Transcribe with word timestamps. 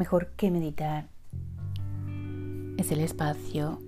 Mejor 0.00 0.28
que 0.28 0.50
meditar 0.50 1.10
es 2.78 2.90
el 2.90 3.00
espacio 3.00 3.82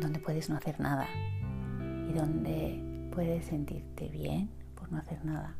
donde 0.00 0.20
puedes 0.20 0.48
no 0.48 0.54
hacer 0.54 0.78
nada 0.78 1.08
y 2.08 2.12
donde 2.12 3.10
puedes 3.12 3.46
sentirte 3.46 4.08
bien 4.10 4.48
por 4.76 4.92
no 4.92 4.98
hacer 4.98 5.24
nada. 5.24 5.56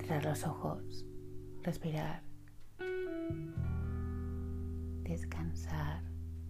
Cerrar 0.00 0.24
los 0.24 0.44
ojos, 0.44 1.06
respirar, 1.62 2.24
descansar, 5.04 6.02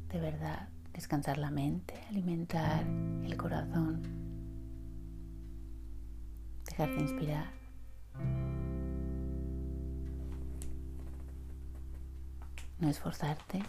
de 0.08 0.18
verdad, 0.18 0.70
descansar 0.94 1.36
la 1.36 1.50
mente, 1.50 1.92
alimentar 2.08 2.86
el 3.22 3.36
corazón, 3.36 4.00
dejarte 6.64 7.02
inspirar. 7.02 7.61
No 12.82 12.88
esforzarte. 12.88 13.62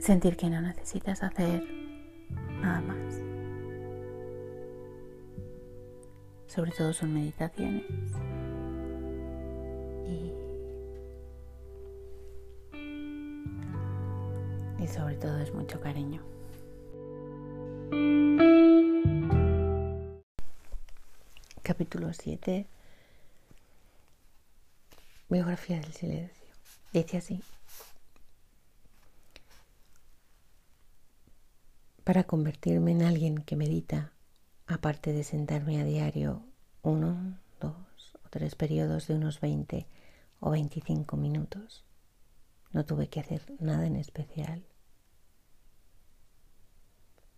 Sentir 0.00 0.36
que 0.36 0.50
no 0.50 0.60
necesitas 0.60 1.22
hacer 1.22 1.62
nada 2.60 2.80
más. 2.80 3.22
Sobre 6.48 6.72
todo 6.72 6.92
son 6.92 7.14
meditaciones. 7.14 7.84
Y, 10.08 10.32
y 14.82 14.88
sobre 14.88 15.14
todo 15.18 15.38
es 15.38 15.54
mucho 15.54 15.80
cariño. 15.80 16.20
Capítulo 21.72 22.12
7. 22.12 22.66
Biografía 25.30 25.80
del 25.80 25.94
silencio. 25.94 26.46
Dice 26.92 27.16
así. 27.16 27.42
Para 32.04 32.24
convertirme 32.24 32.92
en 32.92 33.00
alguien 33.00 33.38
que 33.38 33.56
medita, 33.56 34.12
aparte 34.66 35.14
de 35.14 35.24
sentarme 35.24 35.80
a 35.80 35.84
diario 35.84 36.42
uno, 36.82 37.38
dos 37.58 38.18
o 38.22 38.28
tres 38.28 38.54
periodos 38.54 39.06
de 39.06 39.14
unos 39.14 39.40
20 39.40 39.86
o 40.40 40.50
25 40.50 41.16
minutos, 41.16 41.86
no 42.72 42.84
tuve 42.84 43.08
que 43.08 43.20
hacer 43.20 43.50
nada 43.60 43.86
en 43.86 43.96
especial. 43.96 44.62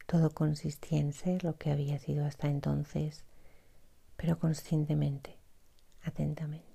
Todo 0.09 0.31
consistía 0.31 0.99
en 0.99 1.13
ser 1.13 1.45
lo 1.45 1.57
que 1.57 1.71
había 1.71 2.01
sido 2.01 2.27
hasta 2.27 2.49
entonces, 2.49 3.23
pero 4.17 4.39
conscientemente, 4.39 5.39
atentamente. 6.03 6.75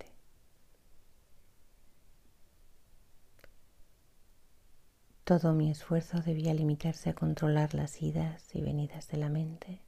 Todo 5.23 5.53
mi 5.53 5.69
esfuerzo 5.69 6.21
debía 6.21 6.55
limitarse 6.55 7.11
a 7.11 7.13
controlar 7.13 7.75
las 7.75 8.01
idas 8.01 8.49
y 8.55 8.61
venidas 8.61 9.07
de 9.09 9.17
la 9.17 9.29
mente, 9.29 9.79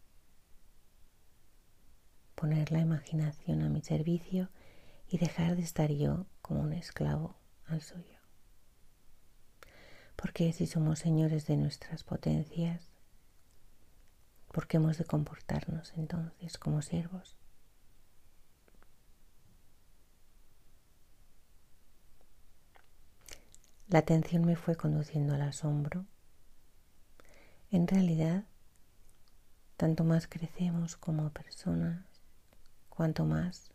poner 2.36 2.72
la 2.72 2.80
imaginación 2.80 3.64
a 3.64 3.70
mi 3.70 3.82
servicio 3.82 4.50
y 5.08 5.18
dejar 5.18 5.56
de 5.56 5.64
estar 5.64 5.92
yo 5.92 6.28
como 6.44 6.62
un 6.62 6.74
esclavo 6.74 7.36
al 7.66 7.82
suyo. 7.82 8.20
Porque 10.16 10.54
si 10.54 10.68
somos 10.68 11.00
señores 11.00 11.48
de 11.48 11.58
nuestras 11.58 12.04
potencias, 12.04 12.92
¿por 14.52 14.68
qué 14.68 14.78
hemos 14.78 15.00
de 15.00 15.06
comportarnos 15.06 15.94
entonces 15.98 16.60
como 16.60 16.84
siervos? 16.84 17.41
La 23.92 24.00
atención 24.00 24.46
me 24.46 24.56
fue 24.56 24.78
conduciendo 24.78 25.34
al 25.34 25.42
asombro. 25.42 26.06
En 27.72 27.90
realidad, 27.90 28.46
tanto 29.76 30.06
más 30.06 30.28
crecemos 30.28 30.96
como 30.96 31.30
personas, 31.32 32.06
cuanto 32.88 33.26
más 33.26 33.74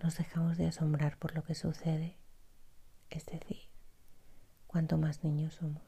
nos 0.00 0.16
dejamos 0.16 0.58
de 0.58 0.68
asombrar 0.68 1.18
por 1.18 1.34
lo 1.34 1.42
que 1.42 1.56
sucede, 1.56 2.16
es 3.10 3.26
decir, 3.26 3.62
cuanto 4.68 4.96
más 4.96 5.24
niños 5.24 5.54
somos. 5.54 5.82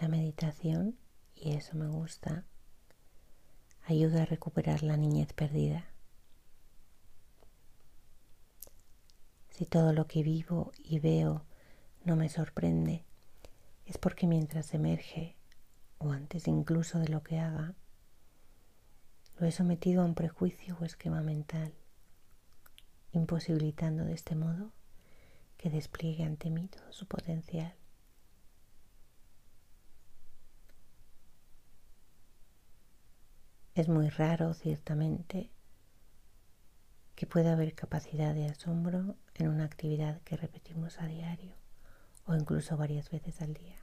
La 0.00 0.08
meditación, 0.08 0.96
y 1.34 1.52
eso 1.56 1.76
me 1.76 1.88
gusta, 1.88 2.46
ayuda 3.84 4.22
a 4.22 4.24
recuperar 4.24 4.82
la 4.82 4.96
niñez 4.96 5.34
perdida. 5.34 5.84
Si 9.58 9.66
todo 9.66 9.92
lo 9.92 10.06
que 10.06 10.22
vivo 10.22 10.70
y 10.78 11.00
veo 11.00 11.44
no 12.04 12.14
me 12.14 12.28
sorprende, 12.28 13.02
es 13.86 13.98
porque 13.98 14.28
mientras 14.28 14.72
emerge, 14.72 15.34
o 15.98 16.12
antes 16.12 16.46
incluso 16.46 17.00
de 17.00 17.08
lo 17.08 17.24
que 17.24 17.40
haga, 17.40 17.74
lo 19.36 19.48
he 19.48 19.50
sometido 19.50 20.02
a 20.02 20.04
un 20.04 20.14
prejuicio 20.14 20.78
o 20.80 20.84
esquema 20.84 21.22
mental, 21.22 21.74
imposibilitando 23.10 24.04
de 24.04 24.12
este 24.12 24.36
modo 24.36 24.70
que 25.56 25.70
despliegue 25.70 26.22
ante 26.22 26.50
mí 26.50 26.68
todo 26.68 26.92
su 26.92 27.08
potencial. 27.08 27.74
Es 33.74 33.88
muy 33.88 34.08
raro, 34.08 34.54
ciertamente, 34.54 35.50
que 37.18 37.26
pueda 37.26 37.54
haber 37.54 37.74
capacidad 37.74 38.32
de 38.32 38.46
asombro 38.46 39.16
en 39.34 39.48
una 39.48 39.64
actividad 39.64 40.22
que 40.22 40.36
repetimos 40.36 41.00
a 41.00 41.06
diario 41.06 41.52
o 42.26 42.36
incluso 42.36 42.76
varias 42.76 43.10
veces 43.10 43.42
al 43.42 43.54
día. 43.54 43.74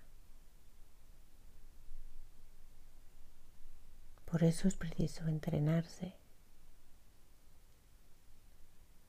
Por 4.23 4.45
eso 4.45 4.69
es 4.69 4.77
preciso 4.77 5.27
entrenarse. 5.27 6.15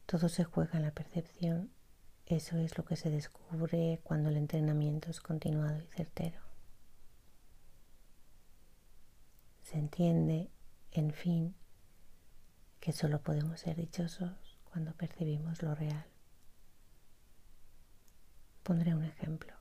Todo 0.06 0.28
se 0.28 0.42
juega 0.42 0.76
en 0.78 0.82
la 0.82 0.90
percepción. 0.90 1.70
Eso 2.26 2.58
es 2.58 2.76
lo 2.76 2.84
que 2.84 2.96
se 2.96 3.10
descubre 3.10 4.00
cuando 4.02 4.30
el 4.30 4.38
entrenamiento 4.38 5.08
es 5.08 5.20
continuado 5.20 5.80
y 5.80 5.86
certero. 5.86 6.40
Se 9.62 9.78
entiende, 9.78 10.50
en 10.90 11.12
fin, 11.12 11.54
que 12.86 12.92
solo 12.92 13.20
podemos 13.20 13.58
ser 13.58 13.74
dichosos 13.74 14.30
cuando 14.70 14.94
percibimos 14.94 15.60
lo 15.60 15.74
real. 15.74 16.06
Pondré 18.62 18.94
un 18.94 19.02
ejemplo. 19.02 19.52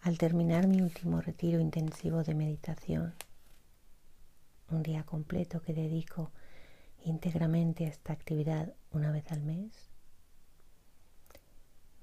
Al 0.00 0.18
terminar 0.18 0.66
mi 0.66 0.80
último 0.80 1.20
retiro 1.20 1.60
intensivo 1.60 2.24
de 2.24 2.34
meditación, 2.34 3.14
un 4.70 4.82
día 4.82 5.04
completo 5.04 5.62
que 5.62 5.72
dedico 5.72 6.32
íntegramente 7.04 7.86
a 7.86 7.90
esta 7.90 8.12
actividad 8.12 8.74
una 8.90 9.12
vez 9.12 9.30
al 9.30 9.42
mes, 9.42 9.70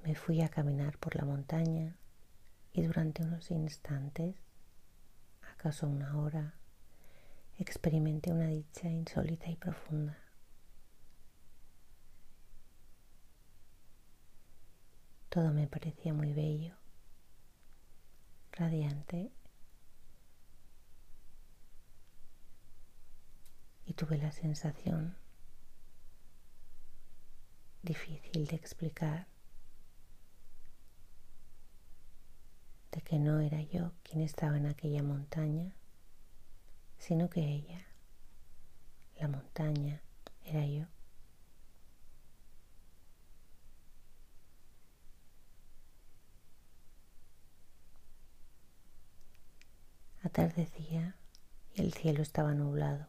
me 0.06 0.16
fui 0.16 0.42
a 0.42 0.48
caminar 0.48 0.98
por 1.00 1.18
la 1.18 1.26
montaña 1.26 1.98
y 2.74 2.82
durante 2.84 3.24
unos 3.24 3.52
instantes, 3.52 4.36
acaso 5.54 5.88
una 5.88 6.18
hora, 6.18 6.56
experimenté 7.58 8.32
una 8.32 8.48
dicha 8.48 8.88
insólita 8.90 9.50
y 9.50 9.56
profunda. 9.56 10.18
Todo 15.30 15.54
me 15.54 15.68
parecía 15.68 16.14
muy 16.14 16.34
bello, 16.34 16.76
radiante 18.52 19.32
y 23.86 23.94
tuve 23.94 24.18
la 24.18 24.32
sensación 24.32 25.16
difícil 27.84 28.46
de 28.48 28.56
explicar 28.56 29.28
de 32.92 33.01
que 33.12 33.20
no 33.20 33.42
era 33.42 33.62
yo 33.62 33.92
quien 34.04 34.22
estaba 34.22 34.56
en 34.56 34.68
aquella 34.68 35.04
montaña, 35.04 35.76
sino 36.98 37.30
que 37.30 37.42
ella, 37.42 37.86
la 39.20 39.28
montaña, 39.28 40.02
era 40.46 40.66
yo. 40.66 40.86
Atardecía 50.24 51.18
y 51.74 51.82
el 51.82 51.92
cielo 51.92 52.22
estaba 52.22 52.54
nublado, 52.54 53.08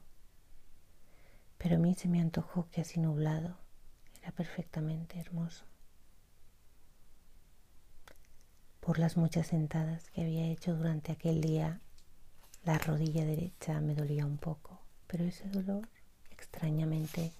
pero 1.58 1.76
a 1.76 1.78
mí 1.78 1.94
se 1.94 2.08
me 2.08 2.20
antojó 2.20 2.68
que 2.70 2.80
así 2.80 2.98
nublado 2.98 3.56
era 4.20 4.32
perfectamente 4.32 5.20
hermoso. 5.20 5.71
Por 8.82 8.98
las 8.98 9.16
muchas 9.16 9.46
sentadas 9.46 10.10
que 10.10 10.22
había 10.22 10.48
hecho 10.50 10.74
durante 10.74 11.12
aquel 11.12 11.40
día, 11.40 11.80
la 12.64 12.78
rodilla 12.78 13.24
derecha 13.24 13.80
me 13.80 13.94
dolía 13.94 14.26
un 14.26 14.38
poco, 14.38 14.80
pero 15.06 15.22
ese 15.22 15.48
dolor 15.50 15.88
extrañamente 16.30 17.30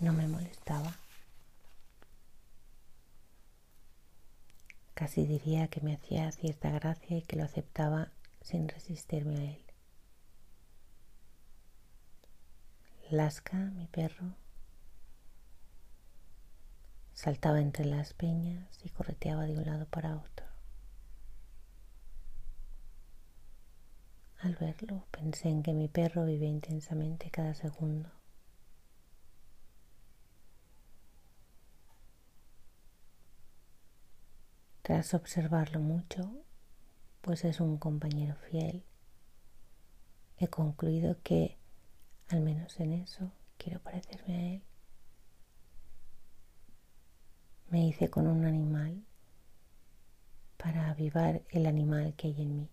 no 0.00 0.12
me 0.12 0.26
molestaba. 0.26 0.92
Casi 4.94 5.24
diría 5.24 5.68
que 5.68 5.82
me 5.82 5.94
hacía 5.94 6.32
cierta 6.32 6.70
gracia 6.70 7.18
y 7.18 7.22
que 7.22 7.36
lo 7.36 7.44
aceptaba 7.44 8.10
sin 8.42 8.68
resistirme 8.68 9.36
a 9.36 9.50
él. 9.52 9.64
Lasca, 13.08 13.56
mi 13.56 13.86
perro, 13.86 14.34
saltaba 17.20 17.60
entre 17.60 17.84
las 17.84 18.14
peñas 18.14 18.80
y 18.82 18.88
correteaba 18.88 19.44
de 19.44 19.52
un 19.52 19.66
lado 19.66 19.84
para 19.84 20.16
otro. 20.16 20.46
Al 24.38 24.56
verlo 24.56 25.04
pensé 25.10 25.50
en 25.50 25.62
que 25.62 25.74
mi 25.74 25.86
perro 25.88 26.24
vive 26.24 26.46
intensamente 26.46 27.30
cada 27.30 27.52
segundo. 27.52 28.10
Tras 34.80 35.12
observarlo 35.12 35.78
mucho, 35.78 36.32
pues 37.20 37.44
es 37.44 37.60
un 37.60 37.76
compañero 37.76 38.34
fiel, 38.50 38.82
he 40.38 40.48
concluido 40.48 41.18
que 41.22 41.58
al 42.28 42.40
menos 42.40 42.80
en 42.80 42.94
eso 42.94 43.30
quiero 43.58 43.78
parecerme 43.80 44.34
a 44.34 44.54
él. 44.54 44.69
Me 47.70 47.86
hice 47.86 48.10
con 48.10 48.26
un 48.26 48.44
animal 48.44 49.02
para 50.56 50.90
avivar 50.90 51.42
el 51.50 51.66
animal 51.66 52.14
que 52.16 52.28
hay 52.28 52.42
en 52.42 52.56
mí. 52.56 52.68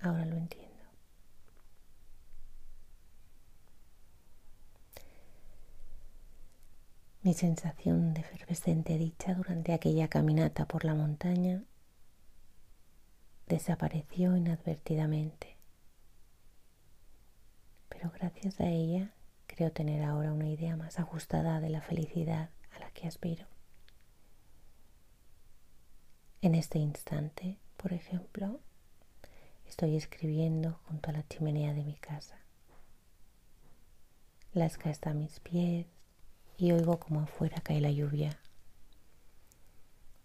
Ahora 0.00 0.24
lo 0.26 0.36
entiendo. 0.36 0.68
Mi 7.22 7.34
sensación 7.34 8.14
de 8.14 8.20
efervescente 8.20 8.98
dicha 8.98 9.34
durante 9.34 9.72
aquella 9.72 10.08
caminata 10.08 10.66
por 10.66 10.84
la 10.84 10.94
montaña 10.94 11.62
desapareció 13.46 14.36
inadvertidamente 14.36 15.52
pero 18.02 18.10
gracias 18.18 18.58
a 18.60 18.68
ella 18.68 19.12
creo 19.46 19.70
tener 19.70 20.02
ahora 20.02 20.32
una 20.32 20.48
idea 20.48 20.76
más 20.76 20.98
ajustada 20.98 21.60
de 21.60 21.68
la 21.68 21.82
felicidad 21.82 22.50
a 22.74 22.80
la 22.80 22.90
que 22.90 23.06
aspiro. 23.06 23.51
En 26.42 26.56
este 26.56 26.80
instante, 26.80 27.56
por 27.76 27.92
ejemplo, 27.92 28.58
estoy 29.64 29.94
escribiendo 29.94 30.80
junto 30.88 31.10
a 31.10 31.12
la 31.12 31.28
chimenea 31.28 31.72
de 31.72 31.84
mi 31.84 31.94
casa. 31.94 32.36
La 34.52 34.66
esca 34.66 34.90
está 34.90 35.10
a 35.10 35.14
mis 35.14 35.38
pies 35.38 35.86
y 36.58 36.72
oigo 36.72 36.98
como 36.98 37.20
afuera 37.20 37.60
cae 37.62 37.80
la 37.80 37.92
lluvia. 37.92 38.40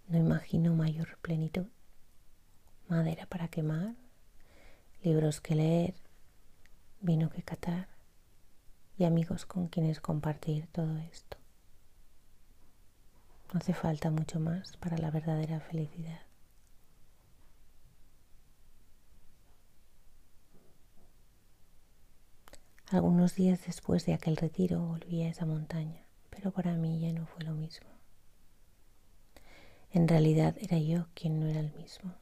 No 0.07 0.17
imagino 0.17 0.73
mayor 0.73 1.19
plenitud. 1.19 1.67
Madera 2.87 3.27
para 3.27 3.49
quemar, 3.49 3.93
libros 5.03 5.39
que 5.39 5.53
leer, 5.53 5.93
vino 6.99 7.29
que 7.29 7.43
catar 7.43 7.89
y 8.97 9.03
amigos 9.03 9.45
con 9.45 9.67
quienes 9.67 10.01
compartir 10.01 10.65
todo 10.71 10.97
esto. 10.97 11.36
No 13.53 13.59
hace 13.59 13.73
falta 13.73 14.11
mucho 14.11 14.39
más 14.39 14.75
para 14.77 14.97
la 14.97 15.09
verdadera 15.09 15.59
felicidad. 15.59 16.21
Algunos 22.89 23.35
días 23.35 23.65
después 23.65 24.05
de 24.05 24.13
aquel 24.13 24.37
retiro 24.37 24.79
volví 24.79 25.23
a 25.23 25.29
esa 25.29 25.45
montaña, 25.45 26.05
pero 26.29 26.51
para 26.51 26.73
mí 26.73 26.99
ya 26.99 27.11
no 27.11 27.25
fue 27.25 27.43
lo 27.43 27.53
mismo. 27.53 27.87
En 29.91 30.07
realidad 30.07 30.55
era 30.59 30.77
yo 30.77 31.07
quien 31.13 31.39
no 31.39 31.47
era 31.47 31.59
el 31.59 31.73
mismo. 31.73 32.13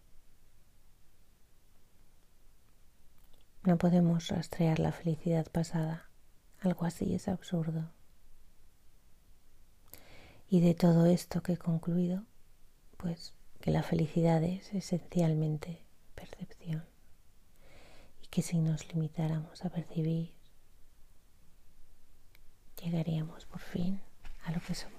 No 3.64 3.78
podemos 3.78 4.28
rastrear 4.28 4.80
la 4.80 4.92
felicidad 4.92 5.48
pasada. 5.52 6.10
Algo 6.62 6.86
así 6.86 7.14
es 7.14 7.28
absurdo. 7.28 7.92
Y 10.56 10.62
de 10.62 10.74
todo 10.74 11.06
esto 11.06 11.44
que 11.44 11.52
he 11.52 11.58
concluido, 11.58 12.24
pues 12.96 13.34
que 13.60 13.72
la 13.72 13.84
felicidad 13.84 14.42
es 14.42 14.74
esencialmente 14.74 15.84
percepción 16.16 16.86
y 18.24 18.28
que 18.28 18.42
si 18.42 18.60
nos 18.60 18.88
limitáramos 18.94 19.66
a 19.66 19.70
percibir, 19.70 20.32
llegaríamos 22.82 23.46
por 23.48 23.60
fin 23.60 24.00
a 24.46 24.54
lo 24.54 24.62
que 24.62 24.76
somos. 24.76 24.95